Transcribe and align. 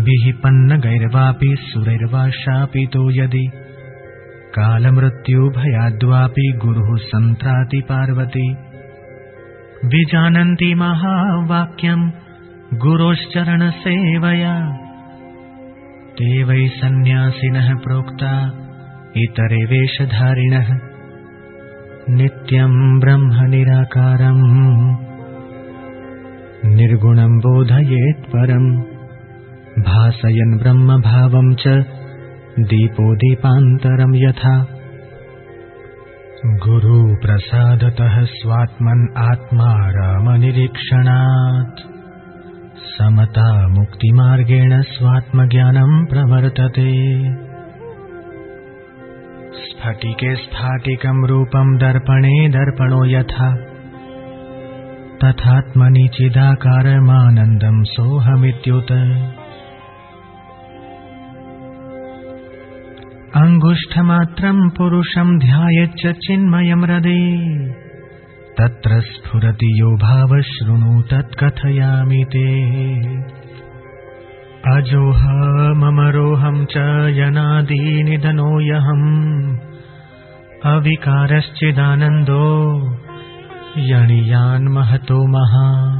मुनिभिः 0.00 0.32
पन्नगैर्वापि 0.32 1.56
सुरैर्वा 1.60 2.30
शापितो 2.30 3.10
यदि। 3.10 3.50
कालमृत्युभयाद्वापि 4.54 6.60
गुरुः 6.64 6.96
सन्त्राति 6.96 7.80
पार्वती। 7.80 8.56
विजानन्ति 9.84 10.74
महावाक्यम् 10.74 12.10
गुरोश्चरणसेवया। 12.74 14.78
ते 16.18 16.44
वै 16.44 16.68
सन्न्यासिनः 16.68 17.74
प्रोक्ता 17.74 18.52
इतरे 19.16 19.56
वेषधारिणः। 19.56 20.78
नित्यम् 22.08 23.00
ब्रह्म 23.00 23.42
निराकारम्। 23.42 24.96
निर्गुणम् 26.64 27.38
बोधयेत् 27.38 28.26
परम् 28.26 28.99
भासयन् 29.80 30.58
ब्रह्मभावम् 30.58 31.54
च 31.54 31.68
दीपो 32.58 33.16
दीपान्तरम् 33.16 34.16
यथा। 34.16 34.66
गुरुप्रसादतः 36.44 38.24
स्वात्मन् 38.24 39.18
आत्मा 39.18 39.90
रामनिरीक्षणात्। 39.90 41.80
समता 42.76 43.68
मुक्तिमार्गेण 43.68 44.82
स्वात्मज्ञानम् 44.82 46.06
प्रवर्तते। 46.06 46.92
स्फटिके 49.54 50.34
स्फाटिकम् 50.34 51.26
रूपम् 51.26 51.78
दर्पणे 51.78 52.48
दर्पणो 52.48 53.04
यथा। 53.04 53.56
तथात्मनि 55.24 56.08
चिदाकारमानन्दम् 56.14 57.84
सोऽहमित्युत 57.84 58.92
अङ्गुष्ठमात्रम् 63.38 64.70
पुरुषम् 64.76 65.28
ध्यायच्च 65.38 66.00
चिन्मयम् 66.22 66.84
हृदे 66.84 67.20
तत्र 68.58 68.96
स्फुरति 69.00 69.68
यो 69.80 69.90
भावः 70.04 70.40
शृणु 70.48 70.94
तत्कथयामि 71.10 72.22
ते। 72.32 72.48
अजोऽहममरोऽहम् 74.72 76.66
च 76.72 76.74
यनादीनिधनोऽयहम् 77.18 79.06
अविकारश्चिदानन्दो 80.74 82.44
यणियान्महतो 83.90 85.20
महान् 85.36 85.99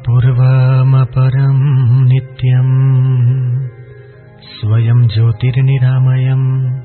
अपूर्वमपरम् 0.00 2.08
नित्यम् 2.08 3.68
स्वयम् 4.42 5.08
ज्योतिर्निरामयम् 5.08 6.78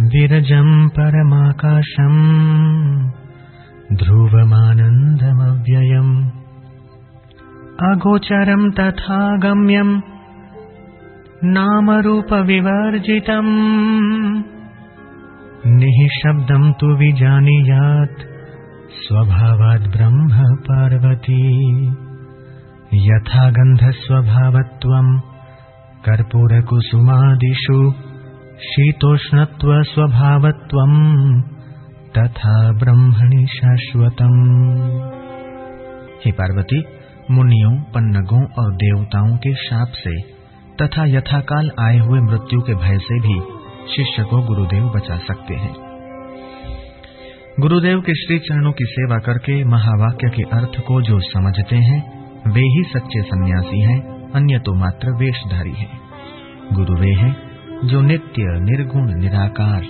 विरजम् 0.00 0.88
परमाकाशम् 0.88 3.10
ध्रुवमानन्दमव्ययम्। 3.96 6.30
अगोचरम् 7.90 8.72
तथा 8.72 9.36
गम्यम् 9.36 10.00
नामरूपविवर्जितम्। 11.44 14.42
निःशब्दम् 15.66 16.72
तु 16.80 16.86
विजानीयात् 16.86 18.22
स्वभावाद् 19.02 19.88
ब्रह्म 19.88 20.56
पार्वती 20.56 21.62
यथा 22.94 23.50
गन्धस्वभावत्वम् 23.50 25.20
कर्पूरकुसुमादिषु 26.04 27.92
शीतोष्णत्वस्वभावत्वम् 28.62 31.42
तथा 32.18 32.72
ब्रह्मणि 32.72 33.46
शाश्वतम्। 33.46 35.00
हे 36.24 36.32
पार्वती, 36.32 36.84
मुनियों, 37.30 37.82
पन्नगों 37.82 38.44
और 38.44 38.74
देवताओं 38.74 39.36
के 39.36 39.54
शाप 39.54 39.88
से 39.88 40.22
तथा 40.82 41.04
यथाकाल 41.04 41.70
आए 41.80 41.98
हुए 41.98 42.20
मृत्यु 42.20 42.60
के 42.60 42.74
भय 42.74 42.98
से 42.98 43.20
भी 43.20 43.42
शिष्य 43.96 44.22
को 44.22 44.42
गुरुदेव 44.42 44.84
बचा 44.84 45.16
सकते 45.16 45.54
हैं। 45.54 45.74
गुरुदेव 47.60 48.00
के 48.00 48.14
श्री 48.14 48.38
चरणों 48.38 48.72
की 48.72 48.84
सेवा 48.84 49.18
करके 49.18 49.64
महावाक्य 49.64 50.28
के 50.28 50.42
अर्थ 50.42 50.80
को 50.80 51.02
जो 51.02 51.20
समझते 51.20 51.76
हैं 51.76 52.21
वे 52.46 52.60
ही 52.60 52.82
सच्चे 52.82 53.22
सन्यासी 53.22 53.80
हैं, 53.80 54.30
अन्य 54.30 54.58
तो 54.58 54.74
मात्र 54.74 55.10
वेशधारी 55.10 55.72
हैं। 55.72 56.00
गुरु 56.72 56.94
वे 56.94 57.10
हैं, 57.10 57.36
जो 57.84 58.00
नित्य, 58.00 58.42
निर्गुण, 58.42 59.20
निराकार, 59.20 59.82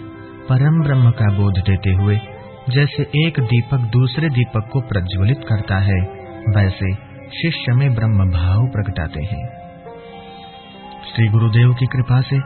परम 0.48 0.82
ब्रह्म 0.82 1.10
का 1.10 1.34
बोध 1.34 1.54
देते 1.54 1.90
हुए, 1.90 2.20
जैसे 2.70 3.02
एक 3.02 3.40
दीपक 3.40 3.78
दूसरे 3.78 4.28
दीपक 4.28 4.68
को 4.72 4.80
प्रज्वलित 4.80 5.40
करता 5.48 5.76
है, 5.76 6.00
वैसे 6.56 6.94
शिष्य 7.42 7.72
में 7.72 7.94
ब्रह्म 7.94 8.30
भाव 8.30 8.66
प्रकटाते 8.66 9.20
हैं। 9.20 9.48
श्री 11.14 11.28
गुरुदेव 11.28 11.74
की 11.74 11.86
कृपा 11.86 12.20
से 12.20 12.36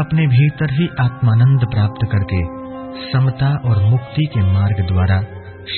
अपने 0.00 0.26
भीतर 0.26 0.72
ही 0.72 0.88
आत्मानंद 1.00 1.60
प्राप्त 1.70 2.08
करके, 2.12 2.44
समता 3.12 3.58
और 3.64 3.84
मुक्ति 3.90 4.26
के 4.26 4.40
मार्ग 4.40 4.86
द्वारा 4.86 5.22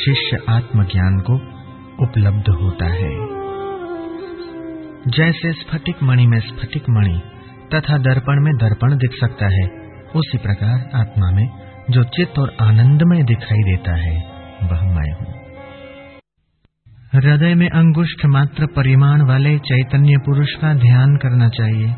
शिष्य 0.05 0.39
आत्मज्ञान 0.49 1.19
को 1.19 1.35
उपलब्ध 2.05 2.49
होता 2.49 2.87
है। 2.87 3.36
जैसे 5.09 5.53
स्फटिक 5.53 6.03
मणि 6.03 6.27
में 6.27 6.41
स्फटिक 6.41 6.83
मणि 6.91 7.21
तथा 7.75 7.99
दर्पण 7.99 8.41
में 8.45 8.55
दर्पण 8.55 8.97
दिख 8.97 9.11
सकता 9.21 9.47
है, 9.47 9.69
उसी 10.17 10.39
प्रकार 10.39 10.91
आत्मा 10.95 11.31
में 11.31 11.49
जो 11.91 12.05
चित्त 12.05 12.39
और 12.39 12.57
आनंदमय 12.61 13.23
दिखाई 13.23 13.59
देता 13.59 13.95
है, 13.95 14.19
वह 14.63 14.83
मैं 14.83 15.13
हूँ। 15.13 15.37
हृदय 17.15 17.55
में 17.55 17.69
अंगुष्ठ 17.69 18.27
मात्र 18.27 18.67
परिमाण 18.67 19.23
वाले 19.23 19.59
चैतन्य 19.59 20.17
पुरुष 20.19 20.55
का 20.55 20.75
ध्यान 20.75 21.17
करना 21.17 21.49
चाहिए। 21.49 21.95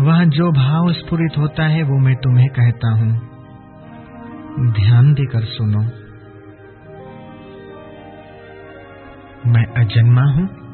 वह 0.00 0.24
जो 0.24 0.52
भाव 0.52 0.92
स्फुरित 0.92 1.38
होता 1.38 1.66
है, 1.66 1.82
वो 1.82 1.98
मैं 1.98 2.16
तुम्हें 2.16 2.48
कहता 2.48 2.90
हूँ। 2.90 3.12
ध्यान 4.72 5.14
देकर 5.14 5.44
सुनो। 5.44 5.80
मैं 9.50 9.84
अजन्मा 9.84 10.22
हूँ। 10.22 10.65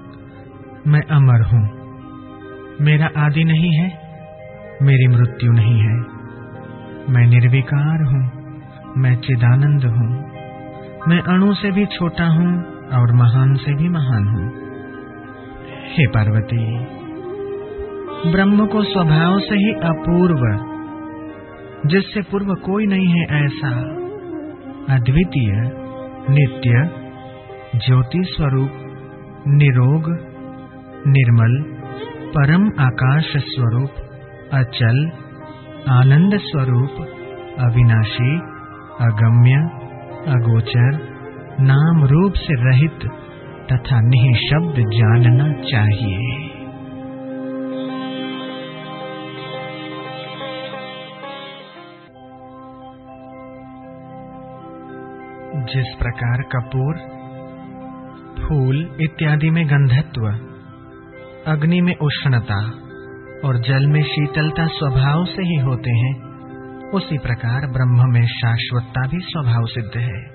मैं 0.87 1.00
अमर 1.00 1.43
हूँ। 1.43 1.69
मेरा 2.81 3.10
आदि 3.16 3.44
नहीं 3.44 3.72
है, 3.72 3.98
मेरी 4.82 5.09
मृत्यु 5.09 5.52
नहीं 5.52 5.81
है। 5.81 5.94
मैं 7.12 7.26
निर्विकार 7.26 8.05
हूँ, 8.05 8.52
मैं 8.96 9.17
चिदानंद 9.17 9.84
हूँ। 9.84 10.31
मैं 11.08 11.20
अणु 11.20 11.55
से 11.55 11.70
भी 11.70 11.87
छोटा 11.87 12.26
हूँ 12.26 12.64
और 12.88 13.12
महान 13.12 13.55
से 13.55 13.75
भी 13.75 13.88
महान 13.88 14.29
हूँ। 14.29 14.49
हे 15.93 16.06
पार्वती, 16.06 16.79
ब्रह्म 18.32 18.67
को 18.67 18.82
स्वभाव 18.82 19.38
से 19.38 19.55
ही 19.55 19.73
अपूर्व, 19.73 20.73
जिससे 21.88 22.23
पूर्व 22.23 22.55
कोई 22.55 22.87
नहीं 22.87 23.08
है 23.08 23.46
ऐसा, 23.46 23.70
अद्वितीय, 24.94 25.52
नित्य, 26.31 26.90
ज्योति 27.87 28.23
स्वरूप, 28.25 28.70
निरोग 29.49 30.31
निर्मल, 31.06 31.62
परम 32.28 32.66
आकाश 32.81 33.32
स्वरूप, 33.37 33.90
अचल, 34.52 35.10
आनंद 35.88 36.37
स्वरूप, 36.37 36.90
अविनाशी, 37.58 38.37
अगम्य, 39.00 39.54
अगोचर, 40.32 41.12
नाम 41.60 42.04
रूप 42.04 42.32
से 42.32 42.70
रहित 42.70 42.99
तथा 43.72 44.00
निःशब्द 44.00 44.75
जानना 44.78 45.52
चाहिए। 45.52 46.52
जिस 55.66 55.94
प्रकार 55.99 56.43
कपूर, 56.43 56.94
फूल 58.44 58.96
इत्यादि 59.00 59.50
में 59.50 59.66
गंधत्व 59.66 60.51
अग्नि 61.46 61.80
में 61.80 61.96
उष्णता 61.96 62.56
और 63.44 63.58
जल 63.58 63.86
में 63.86 64.02
शीतलता 64.02 64.66
स्वभाव 64.66 65.24
से 65.24 65.42
ही 65.42 65.56
होते 65.56 65.90
हैं, 65.90 66.32
उसी 66.90 67.18
प्रकार 67.18 67.60
ब्रह्म 67.72 68.12
में 68.12 68.26
शाश्वतता 68.26 69.06
भी 69.06 69.20
स्वभाव 69.20 69.64
सिद्ध 69.64 69.96
है। 69.96 70.31